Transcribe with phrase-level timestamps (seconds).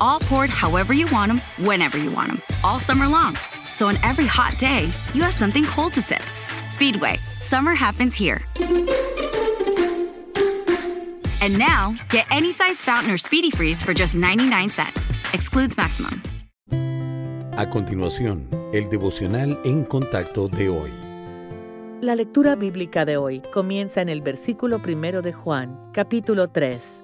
[0.00, 3.36] All poured however you want them, whenever you want them, all summer long.
[3.72, 6.22] So on every hot day, you have something cold to sip.
[6.68, 8.42] Speedway, summer happens here.
[11.42, 15.10] And now, get any size fountain or speedy freeze for just 99 cents.
[15.34, 16.22] Excludes maximum.
[17.56, 20.90] A continuación, el devocional en contacto de hoy.
[22.00, 27.03] La lectura bíblica de hoy comienza en el versículo primero de Juan, capítulo 3.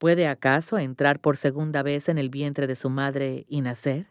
[0.00, 4.06] ¿Puede acaso entrar por segunda vez en el vientre de su madre y nacer?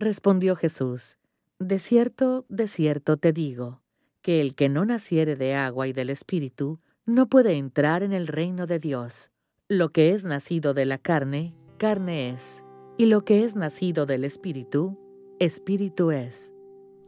[0.00, 1.18] Respondió Jesús,
[1.60, 3.80] De cierto, de cierto te digo,
[4.22, 8.26] que el que no naciere de agua y del Espíritu no puede entrar en el
[8.26, 9.30] reino de Dios.
[9.68, 12.64] Lo que es nacido de la carne, carne es,
[12.98, 14.98] y lo que es nacido del Espíritu,
[15.38, 16.52] Espíritu es.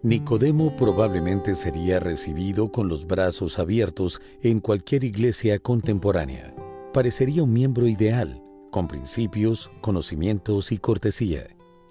[0.03, 6.55] Nicodemo probablemente sería recibido con los brazos abiertos en cualquier iglesia contemporánea.
[6.93, 11.47] Parecería un miembro ideal, con principios, conocimientos y cortesía.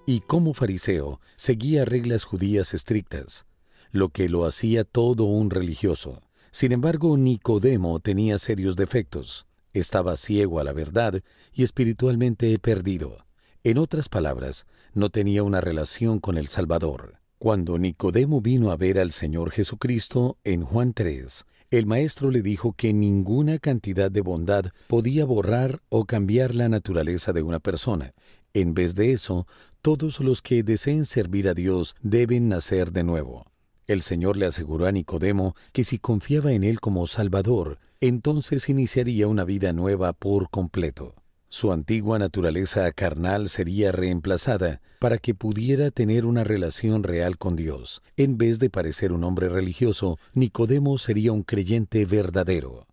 [0.05, 3.47] Y como fariseo, seguía reglas judías estrictas,
[3.91, 6.21] lo que lo hacía todo un religioso.
[6.51, 9.47] Sin embargo, Nicodemo tenía serios defectos.
[9.73, 13.25] Estaba ciego a la verdad y espiritualmente perdido.
[13.63, 17.15] En otras palabras, no tenía una relación con el Salvador.
[17.39, 22.73] Cuando Nicodemo vino a ver al Señor Jesucristo en Juan 3, el Maestro le dijo
[22.73, 28.13] que ninguna cantidad de bondad podía borrar o cambiar la naturaleza de una persona.
[28.53, 29.47] En vez de eso,
[29.81, 33.45] todos los que deseen servir a Dios deben nacer de nuevo.
[33.87, 39.29] El Señor le aseguró a Nicodemo que si confiaba en Él como Salvador, entonces iniciaría
[39.29, 41.20] una vida nueva por completo.
[41.53, 48.01] Su antigua naturaleza carnal sería reemplazada para que pudiera tener una relación real con Dios.
[48.15, 52.87] En vez de parecer un hombre religioso, Nicodemo sería un creyente verdadero.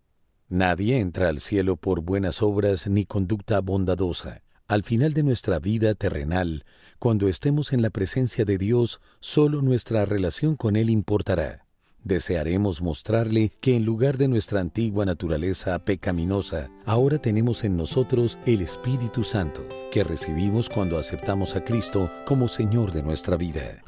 [0.49, 4.43] Nadie entra al cielo por buenas obras ni conducta bondadosa.
[4.67, 6.65] Al final de nuestra vida terrenal,
[6.99, 11.65] cuando estemos en la presencia de Dios, solo nuestra relación con Él importará.
[12.03, 18.61] Desearemos mostrarle que en lugar de nuestra antigua naturaleza pecaminosa, ahora tenemos en nosotros el
[18.61, 23.83] Espíritu Santo, que recibimos cuando aceptamos a Cristo como Señor de nuestra vida.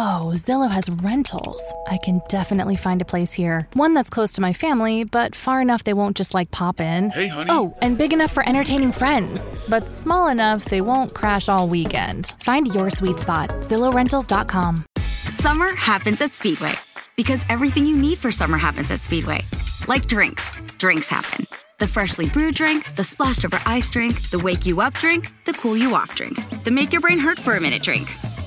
[0.00, 1.74] Oh, Zillow has rentals.
[1.88, 3.66] I can definitely find a place here.
[3.72, 7.10] One that's close to my family, but far enough they won't just like pop in.
[7.10, 7.50] Hey, honey.
[7.50, 12.36] Oh, and big enough for entertaining friends, but small enough they won't crash all weekend.
[12.38, 13.48] Find your sweet spot.
[13.48, 14.84] ZillowRentals.com.
[15.32, 16.74] Summer happens at Speedway
[17.16, 19.40] because everything you need for summer happens at Speedway.
[19.88, 20.48] Like drinks,
[20.78, 21.44] drinks happen.
[21.80, 25.54] The freshly brewed drink, the splashed over ice drink, the wake you up drink, the
[25.54, 28.08] cool you off drink, the make your brain hurt for a minute drink.